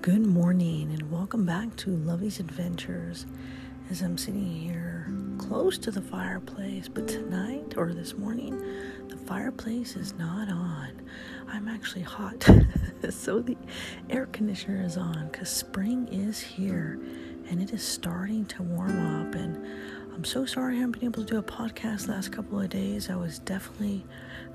[0.00, 3.26] Good morning and welcome back to Lovey's Adventures.
[3.90, 8.62] As I'm sitting here close to the fireplace, but tonight or this morning,
[9.08, 11.02] the fireplace is not on.
[11.48, 12.48] I'm actually hot,
[13.10, 13.56] so the
[14.08, 17.00] air conditioner is on because spring is here
[17.50, 19.34] and it is starting to warm up.
[19.34, 19.56] And
[20.14, 23.10] I'm so sorry I haven't been able to do a podcast last couple of days.
[23.10, 24.04] I was definitely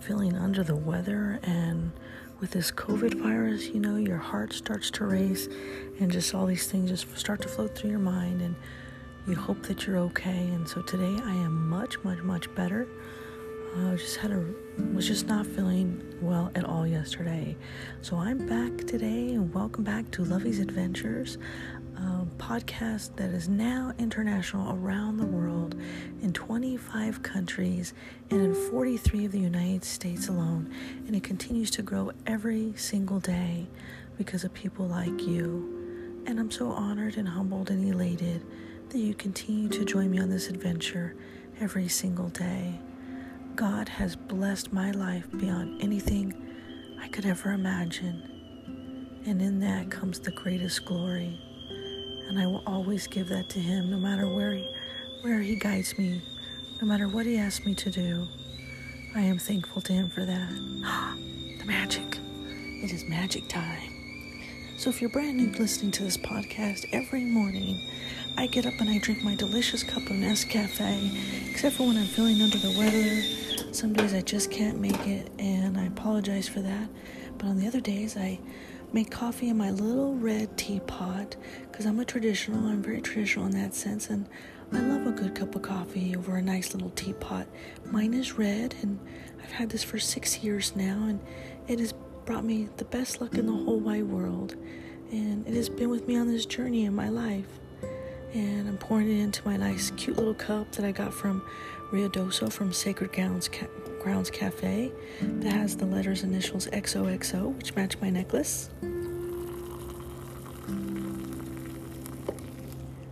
[0.00, 1.92] feeling under the weather and
[2.40, 5.48] with this COVID virus, you know, your heart starts to race
[5.98, 8.56] and just all these things just start to float through your mind and
[9.26, 10.48] you hope that you're okay.
[10.48, 12.88] And so today I am much, much, much better.
[13.76, 14.44] I uh, just had a
[14.94, 17.56] was just not feeling well at all yesterday.
[18.00, 21.36] So I'm back today and welcome back to Lovey's Adventures
[22.00, 25.74] Um, podcast that is now international around the world
[26.22, 27.92] in 25 countries
[28.30, 30.72] and in 43 of the United States alone.
[31.06, 33.66] And it continues to grow every single day
[34.16, 36.24] because of people like you.
[36.26, 38.46] And I'm so honored and humbled and elated
[38.88, 41.14] that you continue to join me on this adventure
[41.60, 42.80] every single day.
[43.56, 46.32] God has blessed my life beyond anything
[46.98, 49.20] I could ever imagine.
[49.26, 51.38] And in that comes the greatest glory
[52.30, 54.64] and I will always give that to him no matter where he,
[55.22, 56.22] where he guides me,
[56.80, 58.28] no matter what he asks me to do.
[59.16, 60.48] I am thankful to him for that.
[61.58, 62.18] the magic.
[62.84, 63.92] It is magic time.
[64.78, 67.90] So if you're brand new listening to this podcast every morning,
[68.38, 72.06] I get up and I drink my delicious cup of Nescafe, except for when I'm
[72.06, 73.74] feeling under the weather.
[73.74, 76.88] Some days I just can't make it, and I apologize for that.
[77.38, 78.38] But on the other days, I
[78.92, 81.36] make coffee in my little red teapot
[81.70, 84.28] because I'm a traditional, I'm very traditional in that sense, and
[84.72, 87.46] I love a good cup of coffee over a nice little teapot.
[87.86, 88.98] Mine is red, and
[89.42, 91.20] I've had this for six years now, and
[91.66, 91.92] it has
[92.24, 94.54] brought me the best luck in the whole wide world.
[95.10, 97.58] And it has been with me on this journey in my life.
[98.32, 101.42] And I'm pouring it into my nice, cute little cup that I got from
[101.90, 103.66] Ruidoso from Sacred Grounds, Ca-
[104.00, 108.70] Grounds Cafe that has the letters initials XOXO, which match my necklace.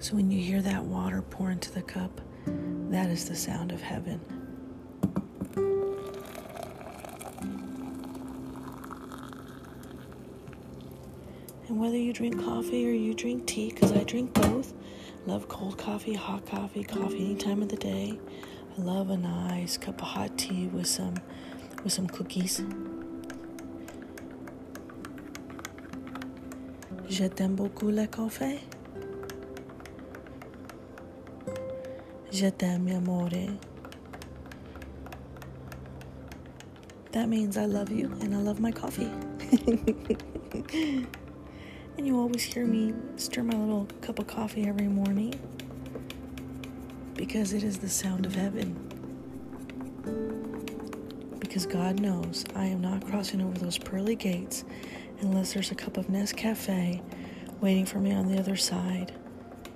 [0.00, 2.20] So when you hear that water pour into the cup,
[2.90, 4.20] that is the sound of heaven.
[11.82, 14.72] Whether you drink coffee or you drink tea, because I drink both,
[15.26, 18.20] love cold coffee, hot coffee, coffee any time of the day.
[18.78, 21.14] I love a nice cup of hot tea with some
[21.82, 22.62] with some cookies.
[27.08, 28.60] Je t'aime beaucoup le café.
[32.30, 33.58] Je t'aime, amore.
[37.10, 39.10] That means I love you and I love my coffee.
[41.96, 45.34] and you always hear me stir my little cup of coffee every morning
[47.14, 48.74] because it is the sound of heaven.
[51.38, 54.64] Because God knows I am not crossing over those pearly gates
[55.20, 57.02] unless there's a cup of Nescafe
[57.60, 59.12] waiting for me on the other side.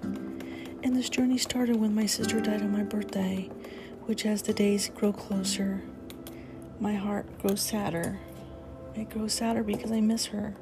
[0.03, 3.51] And this journey started when my sister died on my birthday,
[4.03, 5.83] which as the days grow closer,
[6.81, 8.19] my heart grows sadder.
[8.95, 10.55] It grows sadder because I miss her.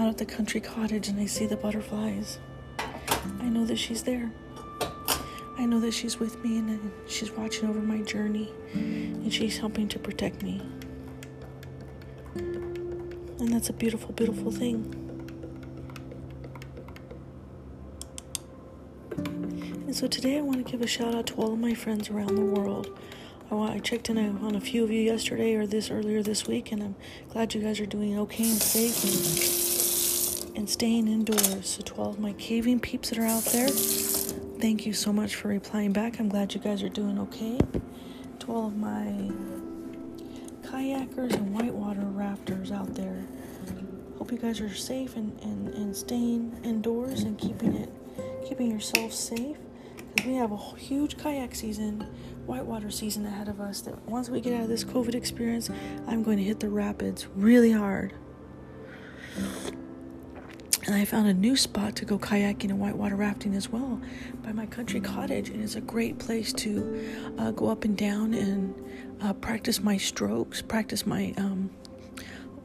[0.00, 2.38] Out at the country cottage and I see the butterflies,
[3.38, 4.32] I know that she's there.
[5.58, 9.88] I know that she's with me and she's watching over my journey and she's helping
[9.88, 10.62] to protect me.
[12.34, 14.96] And that's a beautiful, beautiful thing.
[19.16, 22.08] And so today I want to give a shout out to all of my friends
[22.08, 22.98] around the world.
[23.52, 26.82] I checked in on a few of you yesterday or this earlier this week, and
[26.82, 26.94] I'm
[27.30, 29.69] glad you guys are doing okay and safe.
[30.56, 31.68] And staying indoors.
[31.68, 35.34] So, to all of my caving peeps that are out there, thank you so much
[35.36, 36.20] for replying back.
[36.20, 37.58] I'm glad you guys are doing okay.
[38.40, 39.30] To all of my
[40.62, 43.24] kayakers and whitewater rafters out there,
[44.18, 47.90] hope you guys are safe and, and, and staying indoors and keeping it
[48.46, 49.56] keeping yourself safe
[50.14, 52.06] because we have a huge kayak season
[52.46, 55.70] whitewater season ahead of us that once we get out of this covid experience
[56.06, 58.12] i'm going to hit the rapids really hard
[60.90, 64.00] and I found a new spot to go kayaking and whitewater rafting as well
[64.42, 65.48] by my country cottage.
[65.48, 68.74] And it's a great place to uh, go up and down and
[69.22, 71.70] uh, practice my strokes, practice my, um,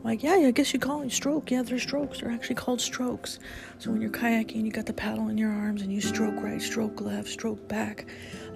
[0.03, 1.51] like, yeah, I guess you call it stroke.
[1.51, 2.21] Yeah, they're strokes.
[2.21, 3.37] They're actually called strokes.
[3.77, 6.59] So when you're kayaking, you got the paddle in your arms and you stroke right,
[6.59, 8.07] stroke left, stroke back,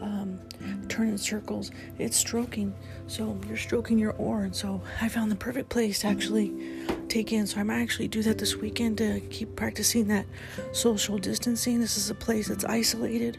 [0.02, 0.40] um,
[0.88, 1.70] turn in circles.
[2.00, 2.74] It's stroking.
[3.06, 4.42] So you're stroking your oar.
[4.42, 7.48] And so I found the perfect place to actually take in.
[7.48, 10.26] So I might actually do that this weekend to keep practicing that
[10.72, 11.80] social distancing.
[11.80, 13.38] This is a place that's isolated,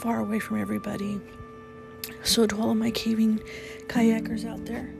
[0.00, 1.20] far away from everybody.
[2.22, 3.40] So to all of my caving
[3.86, 4.92] kayakers out there,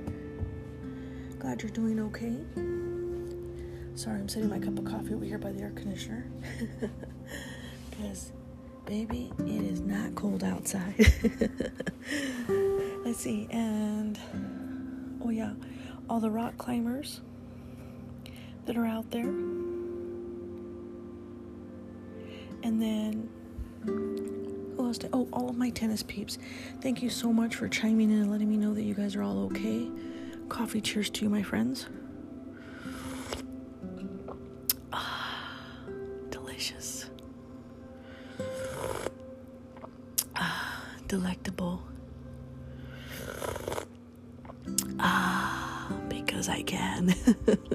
[1.39, 2.37] glad you're doing okay.
[3.95, 6.31] Sorry, I'm setting my cup of coffee over here by the air conditioner.
[7.99, 8.31] Because,
[8.87, 10.95] baby, it is not cold outside.
[13.05, 14.17] Let's see, and
[15.21, 15.55] oh, yeah,
[16.09, 17.21] all the rock climbers
[18.69, 19.29] that are out there.
[22.63, 23.31] And then,
[23.85, 24.99] who else?
[25.11, 26.37] Oh, all of my tennis peeps.
[26.83, 29.23] Thank you so much for chiming in and letting me know that you guys are
[29.23, 29.91] all okay.
[30.51, 31.87] Coffee cheers to you, my friends.
[34.93, 35.47] Ah,
[36.29, 37.09] delicious.
[40.37, 41.83] Ah, delectable.
[45.01, 47.15] Ah, because I can.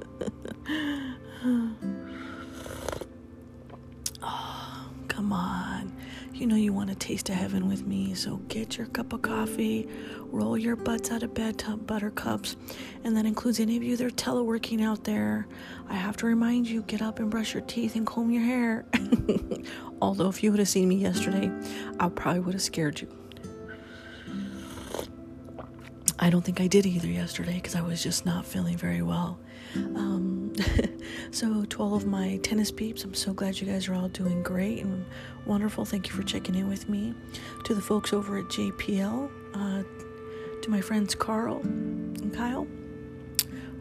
[6.44, 9.22] You know you want a taste of heaven with me, so get your cup of
[9.22, 9.88] coffee,
[10.24, 12.58] roll your butts out of bed, buttercups,
[13.06, 15.48] and that includes any of you that are teleworking out there.
[15.88, 18.86] I have to remind you get up and brush your teeth and comb your hair.
[20.02, 21.50] Although, if you would have seen me yesterday,
[21.98, 23.23] I probably would have scared you.
[26.24, 29.38] I don't think I did either yesterday because I was just not feeling very well.
[29.76, 30.54] Um,
[31.32, 34.42] so, to all of my tennis peeps, I'm so glad you guys are all doing
[34.42, 35.06] great and
[35.46, 35.84] wonderful.
[35.84, 37.14] Thank you for checking in with me.
[37.66, 39.84] To the folks over at JPL, uh,
[40.62, 42.68] to my friends Carl and Kyle,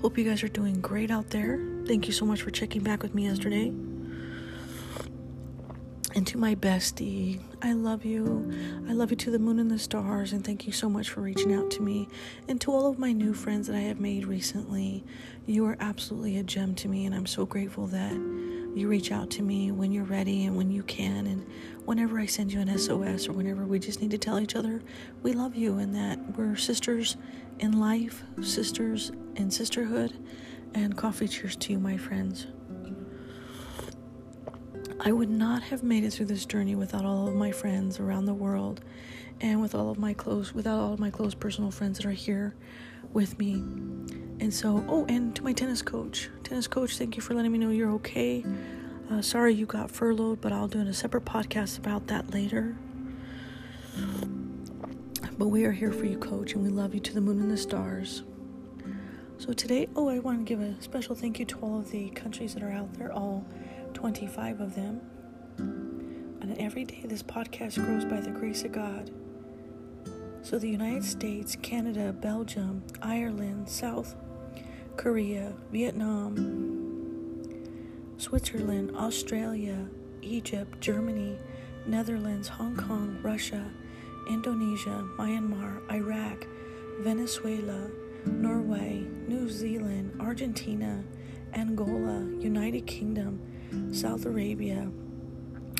[0.01, 1.61] hope you guys are doing great out there.
[1.87, 3.73] Thank you so much for checking back with me yesterday.
[6.15, 8.53] And to my bestie, I love you.
[8.87, 11.23] I love you to the moon and the stars, and thank you so much for
[11.23, 12.07] reaching out to me.
[12.49, 15.05] And to all of my new friends that I have made recently,
[15.47, 19.31] you are absolutely a gem to me, and I'm so grateful that you reach out
[19.31, 21.47] to me when you're ready and when you can, and
[21.87, 24.81] whenever I send you an SOS or whenever we just need to tell each other
[25.23, 27.17] we love you and that we're sisters
[27.59, 30.17] in life, sisters in sisterhood,
[30.75, 32.47] and coffee cheers to you, my friends.
[35.05, 38.27] I would not have made it through this journey without all of my friends around
[38.27, 38.81] the world
[39.41, 42.13] and with all of my close without all of my close personal friends that are
[42.13, 42.55] here
[43.13, 43.55] with me.
[44.39, 46.31] And so, oh, and to my tennis coach.
[46.45, 48.45] Tennis coach, thank you for letting me know you're okay.
[49.11, 52.77] Uh, sorry you got furloughed, but I'll do a separate podcast about that later.
[55.37, 57.51] But we are here for you, coach, and we love you to the moon and
[57.51, 58.23] the stars.
[59.39, 62.11] So today, oh, I want to give a special thank you to all of the
[62.11, 63.45] countries that are out there, all
[64.03, 65.01] 25 of them.
[65.59, 69.13] And every day this podcast grows by the grace of God.
[70.43, 74.17] So the United States, Canada, Belgium, Ireland, South
[74.97, 76.35] Korea, Vietnam,
[78.17, 79.87] Switzerland, Australia,
[80.21, 81.39] Egypt, Germany,
[81.87, 83.71] Netherlands, Hong Kong, Russia,
[84.29, 86.49] Indonesia, Myanmar, Iraq,
[87.03, 87.89] Venezuela,
[88.27, 91.05] Norway, New Zealand, Argentina,
[91.55, 93.41] Angola, United Kingdom,
[93.93, 94.91] South Arabia,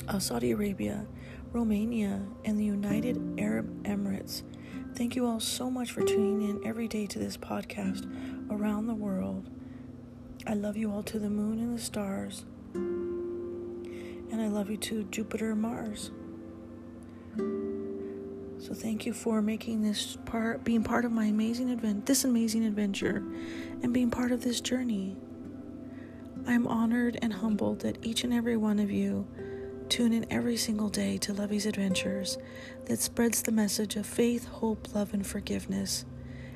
[0.07, 1.05] uh, Saudi Arabia,
[1.51, 4.43] Romania, and the United Arab Emirates.
[4.95, 8.05] Thank you all so much for tuning in every day to this podcast
[8.51, 9.49] around the world.
[10.45, 12.45] I love you all to the moon and the stars.
[12.73, 16.11] And I love you to Jupiter and Mars.
[18.63, 22.63] So thank you for making this part being part of my amazing event, this amazing
[22.63, 23.17] adventure
[23.81, 25.17] and being part of this journey.
[26.45, 29.25] I am honored and humbled that each and every one of you
[29.87, 32.37] tune in every single day to Lovey's Adventures
[32.85, 36.03] that spreads the message of faith, hope, love, and forgiveness,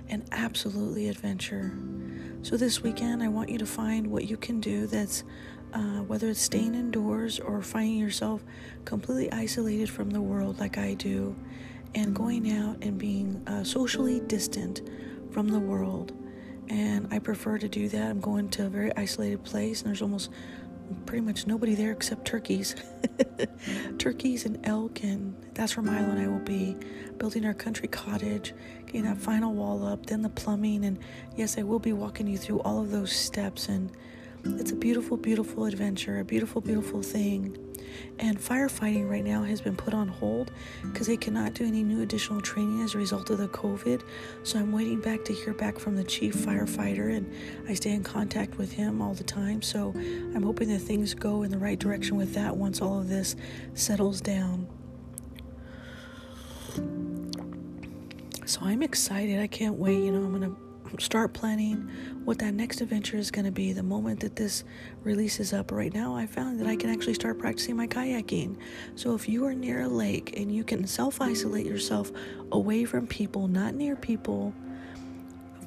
[0.10, 1.72] and absolutely adventure.
[2.42, 5.24] So, this weekend, I want you to find what you can do that's
[5.74, 8.44] uh, whether it's staying indoors or finding yourself
[8.84, 11.36] completely isolated from the world like I do,
[11.96, 14.82] and going out and being uh, socially distant
[15.32, 16.12] from the world
[16.70, 18.10] and I prefer to do that.
[18.10, 20.30] I'm going to a very isolated place, and there's almost
[21.06, 22.76] pretty much nobody there except turkeys.
[23.98, 26.76] turkeys and elk, and that's where Milo and I will be
[27.18, 28.54] building our country cottage,
[28.86, 31.00] getting that final wall up, then the plumbing, and
[31.36, 33.68] yes, I will be walking you through all of those steps.
[33.70, 33.92] And
[34.60, 37.58] it's a beautiful, beautiful adventure, a beautiful, beautiful thing.
[38.20, 40.52] And firefighting right now has been put on hold
[40.84, 44.04] because they cannot do any new additional training as a result of the COVID.
[44.44, 47.32] So I'm waiting back to hear back from the chief firefighter, and
[47.68, 49.62] I stay in contact with him all the time.
[49.62, 53.10] So I'm hoping that things go in the right direction with that once all of
[53.10, 53.36] this
[53.74, 54.68] settles down.
[58.46, 59.40] So I'm excited.
[59.42, 60.04] I can't wait.
[60.04, 60.56] You know, I'm gonna
[61.00, 61.90] start planning
[62.26, 64.64] what that next adventure is going to be the moment that this
[65.04, 65.72] releases up.
[65.72, 68.58] Right now, I found that I can actually start practicing my kayaking.
[68.96, 72.12] So, if you are near a lake and you can self isolate yourself
[72.52, 74.54] away from people, not near people,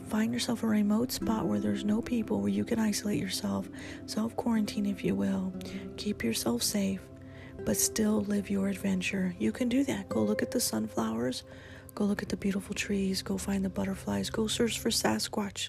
[0.09, 3.69] find yourself a remote spot where there's no people, where you can isolate yourself,
[4.07, 5.53] self quarantine, if you will.
[5.97, 7.01] Keep yourself safe,
[7.65, 9.35] but still live your adventure.
[9.39, 10.09] You can do that.
[10.09, 11.45] Go look at the sunflowers
[11.95, 13.23] Go look at the beautiful trees.
[13.23, 14.31] Go find the butterflies.
[14.31, 15.69] Go search for Sasquatch.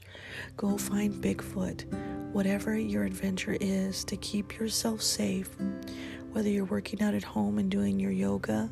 [0.56, 1.86] Go find Bigfoot.
[2.32, 5.50] Whatever your adventure is to keep yourself safe,
[6.32, 8.70] whether you're working out at home and doing your yoga,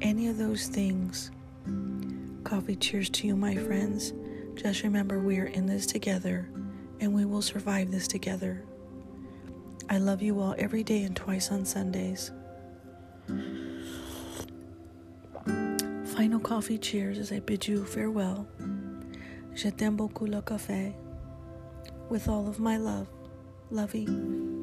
[0.00, 1.30] any of those things.
[2.44, 4.12] Coffee cheers to you, my friends.
[4.54, 6.48] Just remember we are in this together
[7.00, 8.62] and we will survive this together.
[9.90, 12.30] I love you all every day and twice on Sundays.
[16.16, 18.46] Final coffee cheers as I bid you farewell.
[19.54, 20.94] Je t'aime beaucoup le café.
[22.08, 23.06] With all of my love,
[23.70, 24.55] Lovey.